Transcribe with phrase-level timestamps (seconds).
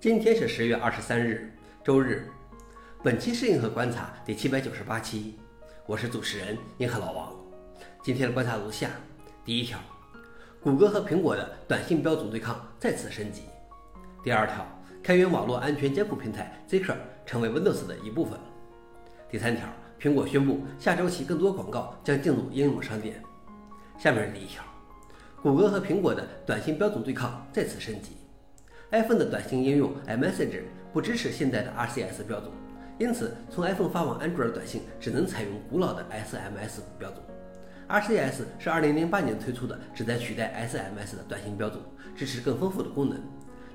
[0.00, 1.52] 今天是十月二十三日，
[1.84, 2.26] 周日。
[3.02, 5.34] 本期是硬核观察第七百九十八期，
[5.84, 7.30] 我是主持人硬核老王。
[8.02, 8.88] 今天的观察如下：
[9.44, 9.78] 第一条，
[10.58, 13.42] 谷歌和苹果的短信标准对抗再次升级；
[14.24, 14.66] 第二条，
[15.02, 16.96] 开源网络安全监控平台 Zikr
[17.26, 18.38] 成为 Windows 的一部分；
[19.30, 19.68] 第三条，
[20.00, 23.22] 苹果宣布下周起更多广告将进入应用商店。
[23.98, 24.64] 下面是第一条，
[25.42, 28.16] 谷歌和苹果的短信标准对抗再次升级。
[28.92, 30.62] iPhone 的短信应用 iMessage
[30.92, 32.50] 不支持现在的 RCS 标准，
[32.98, 37.22] 因此从 iPhone 发往 Android 短信只能采用古老的 SMS 标准。
[37.88, 41.80] RCS 是2008年推出的，旨在取代 SMS 的短信标准，
[42.16, 43.20] 支持更丰富的功能。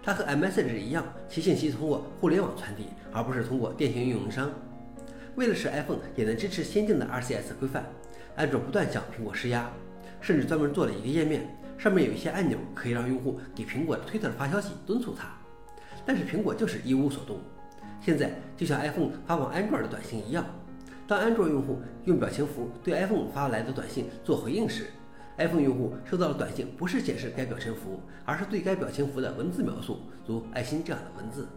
[0.03, 4.51] 它和 iMessage 一样，其信息通过互联网传递，而不是通过电信运营商。
[5.35, 7.85] 为了使 iPhone 也能支持先进的 RCS 规范，
[8.35, 9.71] 安卓不断向苹果施压，
[10.19, 11.47] 甚至专门做了一个页面。
[11.77, 15.27] 上面有一些按钮，可以让用户给苹果的推特发消息敦促它，
[16.05, 17.39] 但是苹果就是一无所动。
[18.01, 20.45] 现在就像 iPhone 发往 Android 的短信一样，
[21.07, 24.87] 当安卓用户用表情符对 iPhone 发来的短信做回应时
[25.37, 31.47] ，iPhone 用户收到的短信不是显示该表情符，而是对该表情符的文字描述，如爱心这样的文字。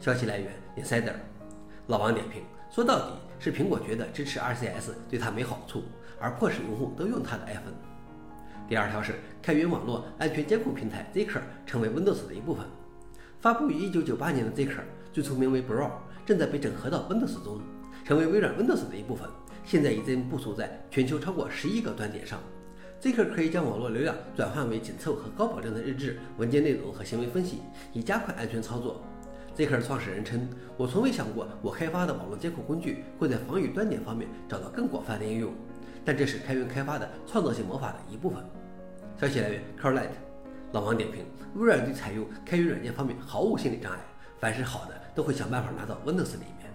[0.00, 1.14] 消息来源：Insider。
[1.86, 5.82] 老王点评：说到底是苹果觉得支持 RCS 对它没好处，
[6.18, 7.91] 而迫使用户都用它的 iPhone。
[8.68, 12.64] 第二条是开源网络安全监控平台 Zkr 成为 Windows 的一部分。
[13.40, 14.80] 发布于1998年的 Zkr
[15.12, 15.90] 最初名为 Bro，
[16.24, 17.60] 正在被整合到 Windows 中，
[18.04, 19.28] 成为微软 Windows 的一部分。
[19.64, 22.38] 现在已经部署在全球超过十一个端点上。
[23.00, 27.58] Zkr 可以将网络流量转换为紧凑和高保证的日志、文件内容和行为分析，
[27.92, 29.02] 以加快安全操作。
[29.56, 35.52] Zaker 创始人称：“我从未想过我开发的网络监控工具会在防御端点方面找到更广泛的应用。”
[36.04, 38.42] 但这是开源开发的创造性魔法的一部分。
[39.20, 40.08] 消息来源：Carlite
[40.72, 43.98] 老王点评：微软对采用开源软件方面毫无心理障碍，
[44.40, 46.72] 凡是好的都会想办法拿到 Windows 里面。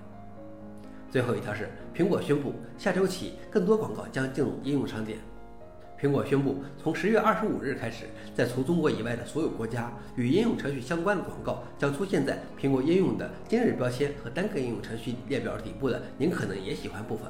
[1.09, 5.17] 最后一条是，苹果宣布下周起更多广告将进入应用商店。
[5.99, 17.25] 苹果宣布，从十月二十五日开始，在除中国以外的所有国家，与应用程序相关的广告将出现在苹果应用的今日标签和单个应用程序列表底部的“您可能也喜欢”部分。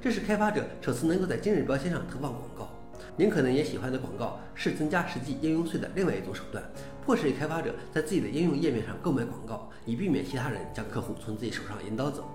[0.00, 2.70] 这是开发者首次能够在今日标签上投放广告。
[3.16, 6.62] 您可能也喜欢的广告是增加实际应用税的另外一种手段，
[7.04, 12.30] 迫使开发者在自己的应用页面上购买广告，以避免其他人将客户从自己手上引导走。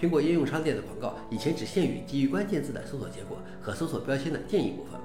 [0.00, 5.00] 苹果应用商店的广告以前只限于基于关键字的搜索结果和搜索标签的建议部分。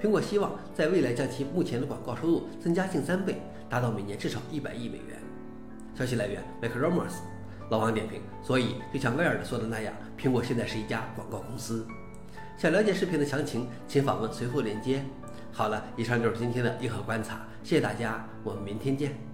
[0.00, 5.18] 苹果希望在未来将其目前的广告收入增加近三倍，达到每年至少一百亿美元。
[5.94, 7.14] 消息来源：MacRumors。
[7.70, 11.86] 老王点评：所以，就像威尔说的那样，苹果现在是一家广告公司。
[12.56, 15.04] 想了解视频的详情，请访问随后链接。
[15.52, 19.29] 好了，以上就是今天的硬核观察，谢谢大家，我们明天见。